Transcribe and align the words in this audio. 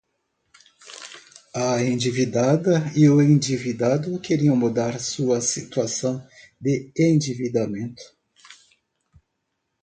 A 1.53 1.79
endividada 1.83 2.91
e 2.95 3.07
o 3.07 3.21
endividado 3.21 4.19
queriam 4.19 4.55
mudar 4.55 4.99
sua 4.99 5.39
situação 5.41 6.27
de 6.59 6.91
endividamento 6.97 8.01